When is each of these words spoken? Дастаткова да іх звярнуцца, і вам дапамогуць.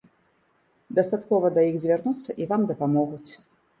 Дастаткова 0.99 1.51
да 1.57 1.67
іх 1.73 1.77
звярнуцца, 1.83 2.29
і 2.45 2.51
вам 2.53 2.61
дапамогуць. 2.73 3.27